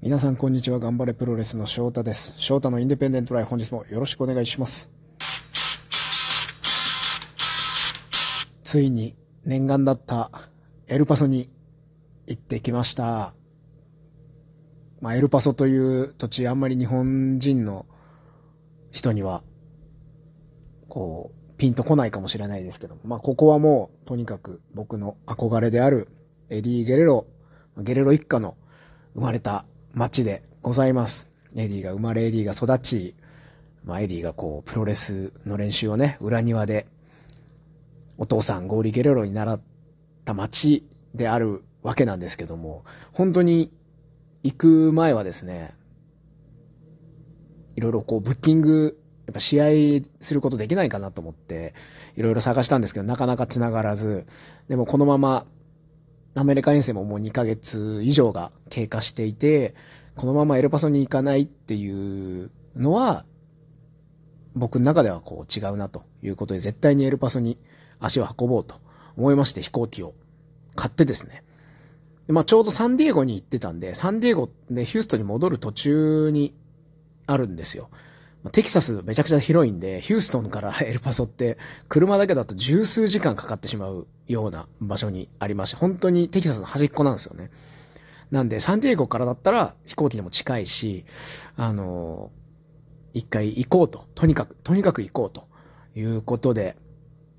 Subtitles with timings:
[0.00, 0.78] 皆さんこんにちは。
[0.78, 2.32] 頑張れプロレスの翔太です。
[2.36, 4.88] 翔太のインディペンデントライ本日もよろしくお願いします。
[8.62, 10.30] ついに念願だった
[10.86, 11.50] エルパソに
[12.28, 13.34] 行ってきました。
[15.00, 17.84] まあ、エルパソという土地あんまり日本人の
[18.92, 19.42] 人には
[20.88, 26.06] こうピンとこないかもしれないですけどまあ、ここはもうとにかく僕の憧れである
[26.50, 27.26] エディ・ゲレロ、
[27.76, 28.56] ゲレロ一家の
[29.14, 29.64] 生まれた
[29.98, 31.28] 街でございます。
[31.56, 33.16] エディが生まれ、エディが育ち、
[33.82, 36.86] まあ、エディがこう、プロレスの練習をね、裏庭で、
[38.16, 39.60] お父さん、ゴーリ・ゲレロに習っ
[40.24, 43.72] た街であるわけなんですけども、本当に
[44.44, 45.74] 行く前はですね、
[47.74, 49.64] いろいろこう、ブッキング、やっぱ試合
[50.20, 51.74] することできないかなと思って、
[52.14, 54.26] いろいろ探したんですけど、なかなか繋がらず、
[54.68, 55.44] でもこのまま、
[56.34, 59.74] アメリカ遠征ももう2ヶ月以上が経過していて、
[60.16, 63.24] このままエルパソに行かないっていうのは、
[64.54, 67.58] 僕の中ではこう違うなということで、絶対にエルパソに
[68.00, 68.76] 足を運ぼうと
[69.16, 70.14] 思いまして飛行機を
[70.74, 71.42] 買ってですね。
[72.26, 76.54] でまあちょうどサンディエゴに行ってたんで、サンディエゴでヒューストンに戻る途中に
[77.26, 77.90] あるんですよ。
[78.52, 81.58] テキサスめちゃくちゃ広いんで、ヒューストンから エルパソって
[81.88, 87.50] 車だけだと十数時間かかってしまうような場所にありまして、本当にテキサスの端っこなんですよね。
[88.30, 91.04] なんで、サンディエゴからだったら飛行機でも近いし、
[91.56, 92.30] あの
[93.14, 94.04] 一回行こうと。
[94.14, 95.48] とにかく、とにかく行こうと
[95.96, 96.76] いうことで、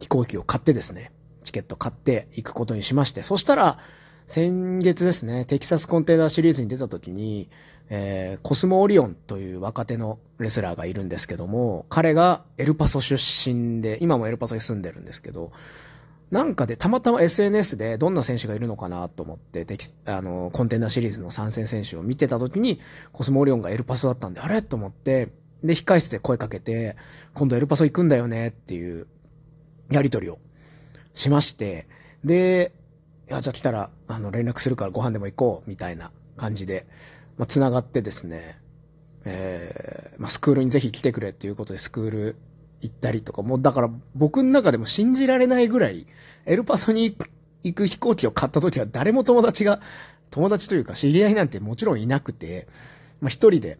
[0.00, 1.12] 飛行機を買ってですね、
[1.44, 3.78] チケット買って行くことにしまして、そしたら、
[4.26, 7.50] 先月ですね、テキサスコンテナーシリーズに出た時に、
[7.90, 13.16] えー、コスモオリオンという若手のレスラーがいるんですけども、彼がエルパソ出
[13.52, 15.50] 身で、今もエルパソに住んでるんですけど、
[16.30, 19.66] なんかでたまたま SNS でどんな選手がいるのかなと思って、
[20.06, 22.80] あの、コンテナシリーズの参戦選手を見てた時に、
[23.12, 24.62] コスモオリオンがエルパソだったんで、あれ？
[24.62, 25.32] と思って、
[25.64, 26.96] で、控室で声かけて、
[27.34, 29.08] 今度エルパソ行くんだよねっていう
[29.90, 30.38] やりとりを
[31.12, 31.88] しまして、
[32.24, 32.72] で、
[33.28, 36.86] いや、じゃあ来たら、あの、連絡するからご飯でも行こう、みたいな感じで、
[37.40, 38.60] まあ、繋がってですね、
[39.24, 42.36] えー、まあ、スクールにぜひ来てくれっていうことでスクール
[42.82, 46.06] 行ったりとか、もうだから僕の中でも信じられないぐらい、
[46.44, 47.16] エルパソに
[47.64, 49.80] 行く飛行機を買った時は誰も友達が、
[50.30, 52.68] 友達というか知り合いなんてもちろんいなくて、
[53.22, 53.78] まあ、一人で、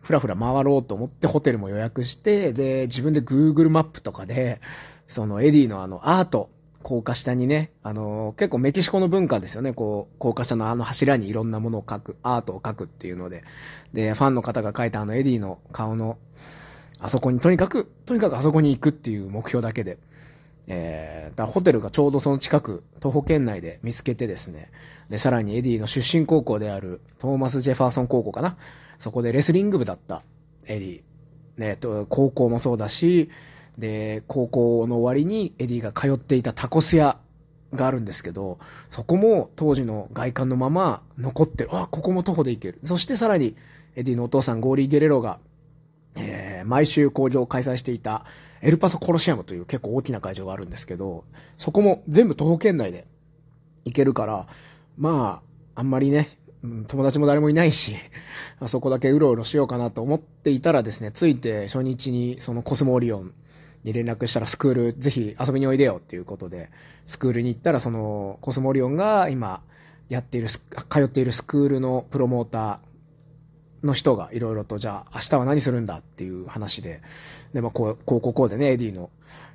[0.00, 4.60] ふらふら回ろうと思ってホテルも予約して、で、自分で Google マップとかで、
[5.08, 6.48] そのエディのあのアート、
[6.82, 13.44] 高架下にね、あの結構メキシコの文化ですよね、こう、高架下のあの柱にいろんなものを描く、アートを描くっていうので、
[13.92, 16.18] で、ファンの方が描いたあのエディの顔の、
[17.00, 19.98] あそこに、とにかく、とにかくあそこに行くっていう目標だけで、
[20.68, 24.70] えー、だホテルがちょうどその近く、徒歩圏内で見つけてですね、
[25.08, 28.56] で、さらにエディの出身高校である、トーマス・ジェファーソン高校かな。
[28.98, 30.22] そこでレスリング部だった
[30.66, 31.02] エディ。
[31.56, 33.30] ね、と、高校もそうだし、
[33.78, 37.18] で、高校の終わりにエディが通っていたタコス屋
[37.72, 38.58] があるんですけど、
[38.88, 41.70] そこも当時の外観のまま残ってる。
[41.72, 42.80] あ、ここも徒歩で行ける。
[42.82, 43.56] そしてさらに、
[43.94, 45.38] エディのお父さんゴーリー・ゲレロが、
[46.16, 48.24] えー、毎週興行を開催していた
[48.60, 51.24] エルパソコロシアムという結構大きな会場があるんですけど、
[51.56, 53.06] そこも全部徒歩圏内で
[53.84, 54.46] 行けるから、
[54.96, 55.42] ま
[55.74, 56.38] あ、あんまりね、
[56.88, 57.94] 友達も誰もいないし、
[58.66, 63.32] そこだけうろうろしようかなと思っていたらですね、ついて初日にそのコスモオリオン
[63.84, 66.70] に連絡したらスクールぜひ遊びにおいでよっていうことで、
[67.04, 69.62] スクールに行ったらそのコスモリオンが今
[70.08, 70.62] やっている、通
[71.02, 77.02] っているスクールのプロモーターの人がいろいろとじゃあ明日は何するんだっていう話で、
[77.52, 79.10] で、まあこう、こうこうこうでね、エディの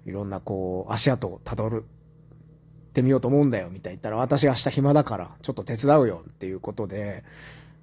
[0.05, 7.23] いろんなこう足跡をたどるってみようと思うんだよみたいに言ったら私明日暇だからちょっと手伝うよっていうことで、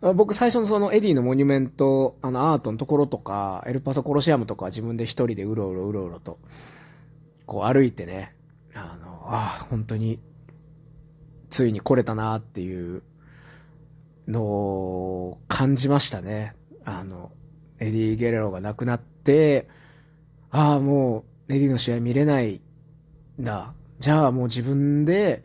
[0.00, 6.38] 僕最初のそのエディのモニュメント、あのアートのところとか、エルパソコロシアムとか自分で一人でうろうろうろうろと、
[7.44, 8.34] こう歩いてね、
[8.74, 10.18] あの、ああ、本当に、
[11.50, 13.02] ついに来れたなっていう
[14.26, 16.54] のを感じましたね。
[16.84, 17.32] あの、
[17.78, 19.68] エディ・ゲレロが亡くなって、
[20.50, 22.62] ああ、もう、エディの試合見れない
[23.38, 23.74] んだ。
[23.98, 25.44] じゃあもう自分で、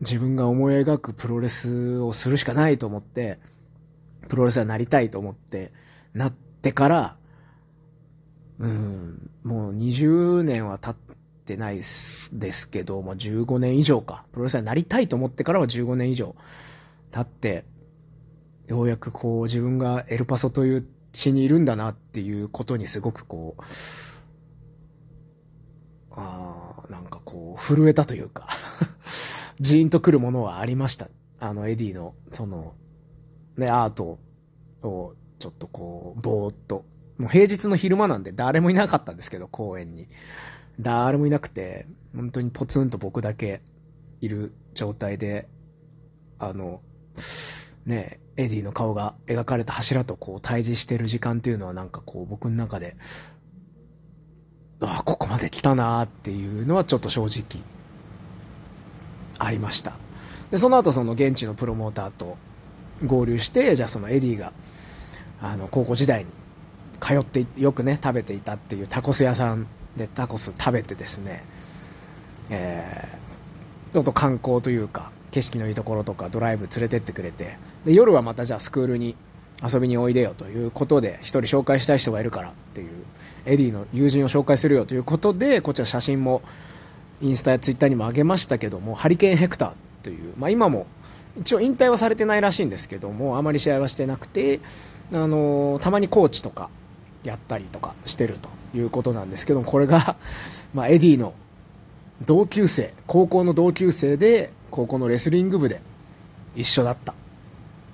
[0.00, 3.38] 自分が思い描くプロレスをするしかないと思って、
[4.28, 5.72] プロレスラーになりたいと思って、
[6.12, 7.16] なってから、
[8.58, 14.24] うん、もう20年は経ってないですけど、もう15年以上か。
[14.32, 16.34] プロレスラーになりたいと思ってからは15年以上
[17.10, 17.64] 経って、
[18.66, 23.62] ようやくこう自分がエルパソという地にいるんだなっていうことにすごくこう、
[26.12, 28.48] ああなんかこう、震えたというか
[29.60, 31.08] ジーンとくるものはありました。
[31.40, 32.74] あの、エディの、その、
[33.56, 34.18] ね、アート
[34.82, 36.84] をちょっとこう、ぼーっと、
[37.18, 40.08] もう平日の昼間なんで誰もいなかったんですけど、公園に。
[40.78, 43.62] 誰もいなくて、本当にポツンと僕だけ
[44.20, 45.48] いる状態で、
[46.38, 46.82] あの、
[47.86, 52.96] ね、エディの顔が描かれた柱とこう対峙してる時間っていうのはなんかこう僕の中で、
[54.80, 57.64] ああ、ここまで来たなーっていうのはちょっと正直、
[59.38, 59.92] ありました。
[60.50, 62.36] で、その後その現地のプロモーターと
[63.04, 64.52] 合流して、じゃあそのエディが、
[65.42, 66.30] あの、高校時代に
[67.00, 69.66] 通ってよくね、食べていたっていうタコス屋さん
[69.96, 71.44] でタコス食べてですね、
[72.50, 79.16] えー、ちょっと観光というか、景色のいいところとかドライブ連れてってくれて、で、夜はまたじゃあスクールに
[79.62, 82.90] 遊びにおいでよということで、一人紹介したい人がいるからっていう、
[83.44, 86.42] エディの友人を紹介するよということで、こちら写真も
[87.20, 90.86] インスタやツイッターにも上げましたけども、ハリケーンヘクターという、まあ今も
[91.38, 94.60] 一応引退はされてないらしいんですけども、あまり試合はしてなくて、
[95.14, 96.70] あの、たまにコーチとか
[97.24, 100.16] やったりとかしてるということなんですけど、これが、
[100.74, 101.34] まあエディの
[102.24, 105.80] 同級生、高校の同級生で、高校のレスリング部で
[106.54, 107.14] 一緒だった。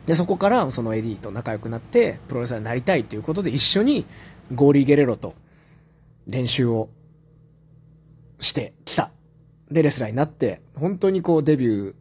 [0.06, 4.04] で、そこからそのエディと仲良くなって、プロレスラーになりたいということで一緒に
[4.54, 5.34] ゴーリー・ゲレロと
[6.26, 6.88] 練習を
[8.38, 8.72] して。
[9.72, 11.94] で、レスラーになって、本当にこうデビュー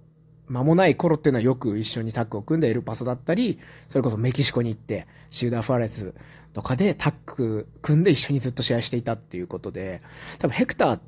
[0.52, 6.14] 間もない頃っていうのはよく一緒にタッグを組んでエルパソだったり、それこそメキシコに行って、シューダー・ファレス
[6.54, 10.02] とかでタッグ組んで一緒にずっと試合していたっていうことで、
[10.40, 11.02] 多分ヘクターっ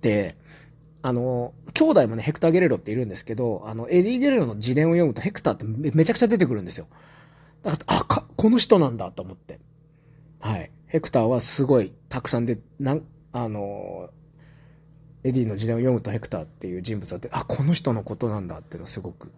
[0.00, 0.36] て、
[1.00, 6.86] あの、兄弟もね、ヘクター・ゲレロっているんですけど、あの、エディ・ゲレロの自伝を読むとヘクターってめちゃくちゃ出てくるんですよ。
[7.62, 9.60] だから、あ、か、この人なんだと思って。
[10.40, 10.70] はい。
[10.86, 13.02] ヘクターはすごいたくさんで、なん、
[13.32, 14.10] あの、
[15.24, 19.32] エディの自伝を読むとヘクターっていう人物だって、あ、この人のことなんだっていうのすごく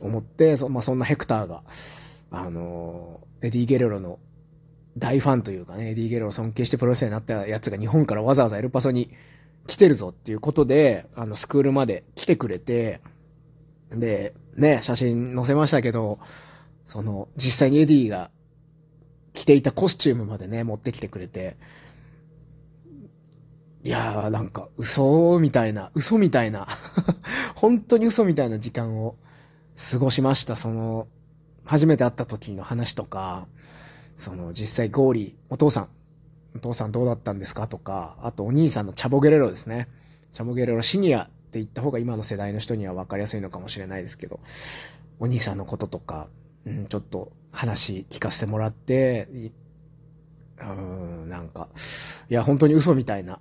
[0.00, 1.62] 思って、そ,、まあ、そんなヘクターが、
[2.30, 4.18] あの、エディ・ゲレロの
[4.96, 9.10] 大ファンというかね、エディ・ゲレロを尊敬してプロレスになったやつが日本からわざわざエルパソに
[9.66, 13.00] 来てるぞっていうことで、あの、スクールまで来てくれて、
[13.90, 16.18] で、ね、写真載せましたけど、
[16.84, 18.30] その、実際にエディが
[19.32, 21.56] 着ていたコスチュームまでね、持ってきてくれて、
[23.84, 26.68] いやーなんか嘘みたいな、嘘みたいな
[27.56, 29.16] 本当に嘘みたいな時間を
[29.90, 30.54] 過ごしました。
[30.54, 31.08] その、
[31.64, 33.48] 初めて会った時の話とか、
[34.16, 35.88] その実際ゴーリー、お父さん、
[36.54, 37.66] お父さんどうだったんですか？
[37.66, 39.88] とか、あとお兄さんのチャボゲレロですね。
[40.30, 44.38] チャボゲレロシニアって言った方が今の世代の人には分かりやすいのかもしれないですけど、
[45.18, 46.28] お兄さんのこととか、
[46.66, 49.28] うん、ちょっと話聞かせてもらって、
[50.60, 51.68] うん、なんか、
[52.30, 53.40] いや、本当に嘘みたいな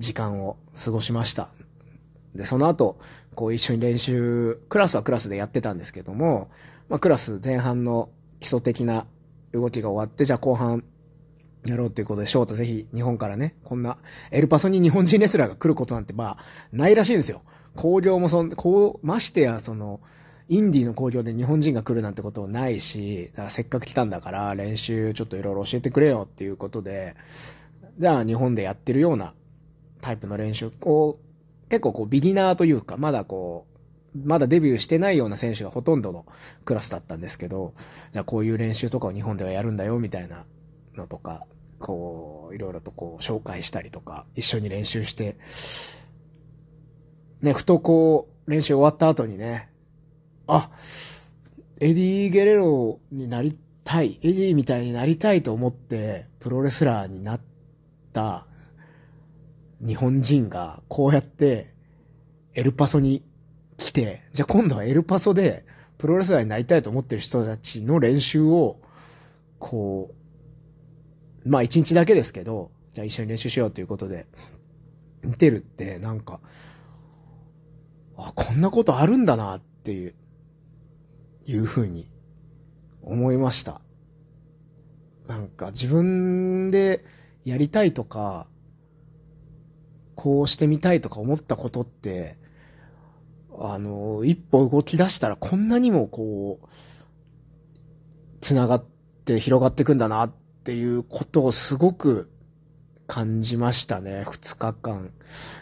[0.00, 1.50] 時間を過ごしました。
[2.34, 2.98] で、その後、
[3.34, 6.50] こう一緒に練習、クラスはクラスでやってたんですけども、
[6.88, 8.08] まあクラス前半の
[8.40, 9.06] 基礎的な
[9.52, 10.84] 動きが終わって、じゃあ後半
[11.66, 13.98] やろうということで、翔太ぜひ日本からね、こんな、
[14.30, 16.38] エルパソに日本人レスラーが来ることなんてまあ、
[16.72, 17.42] ないらしいんですよ。
[17.76, 20.00] 工業もそん、こう、ましてやその、
[20.48, 27.14] インディーの工業で日本人が来るなんてことないし、せっかく来たんだから練習ちょっといろいろ教えてくれよっていうことで、
[27.98, 29.34] じゃあ日本でやってるような
[30.00, 31.18] タイプの練習を、
[31.68, 33.66] 結構こうビギナーというか、まだこ
[34.14, 36.26] う、まだデビューしてないような選手がほとんどの
[36.64, 37.74] クラスだったんですけど、
[38.12, 40.44] じゃあこういう練習とかを日本ではやるんだよみたいな
[40.96, 41.46] のとか、
[41.78, 45.36] こう、いろいろとこう紹介したりとか、一緒に練習して、
[47.40, 49.70] ね、ふとこう、練習終わった後にね、
[50.46, 50.70] あ、
[51.80, 57.40] エディ・ゲレロになりたい、エディみたいになりたいと思って、プロレスラーになっ
[58.12, 58.46] た
[59.80, 61.74] 日本人がこうやって
[62.54, 63.22] エルパソに
[63.76, 65.64] 来て、じゃあ今度はエルパソで
[65.98, 68.80] プロレスラーになりたいと思ってる人たちの練習を、
[69.58, 70.14] こ
[71.44, 74.26] う、まあ一日だけですけど、じゃあ一緒に練習しようということで、
[75.22, 76.40] 見てるってなんか、
[78.16, 80.14] あ、こんなことあるんだなっていう、
[81.46, 82.10] いうふうに
[83.02, 83.80] 思いました。
[85.26, 87.04] なんか自分で
[87.44, 88.46] やりたいとか、
[90.20, 92.36] こうしてみたいとか思ったことって、
[93.58, 96.68] あの、一歩動き出したらこんなにもこう、
[98.42, 98.84] 繋がっ
[99.24, 102.30] て広がっていくんだなっていうことをすごく
[103.06, 104.24] 感じましたね。
[104.26, 105.10] 2日間。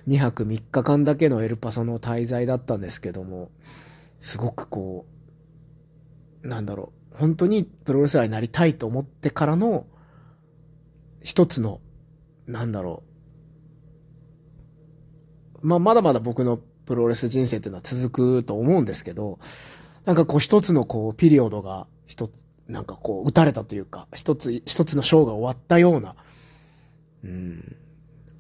[0.08, 3.52] 2泊3日間だけのエルパソの滞在だったんですけども、
[4.18, 5.06] すごくこ
[6.42, 9.86] う、なんだろう、本当にプロレスラーになりたいと思ってからの、
[11.22, 11.80] 一つの、
[12.48, 13.07] なんだろう、
[15.62, 19.38] まあ、まだまだ僕のプロレス人生っていうのは続くと思うんですけど、
[20.04, 26.16] なんかこう一つのこうピリオドが一つ、なんかこう打たれたというか、一つ、一つのショーが終わったような、
[27.24, 27.76] うん、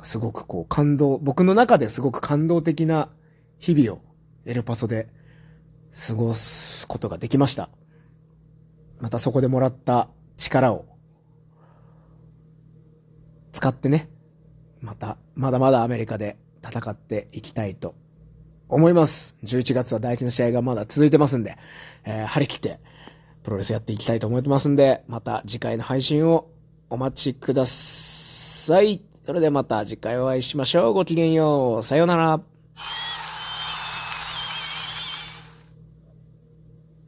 [0.02, 3.10] すごくこう感動、僕の中ですごく感動的な
[3.58, 4.02] 日々を
[4.46, 5.08] エルパソで
[6.08, 7.68] 過ごすことができました。
[9.00, 10.86] またそこでもらった力を
[13.52, 14.08] 使ってね、
[14.80, 16.36] また、まだまだアメリカで
[16.70, 17.94] 戦っていきたいと
[18.68, 19.36] 思います。
[19.44, 21.56] 11月は大事な試合がまだ続いてますんで、
[22.04, 22.80] えー、張り切って
[23.42, 26.48] プロレスやっていきたいと思ってますんで、また次回の配信を
[26.90, 29.02] お待ちください。
[29.24, 30.92] それではまた次回お会いしましょう。
[30.94, 31.82] ごきげんよう。
[31.82, 32.57] さようなら。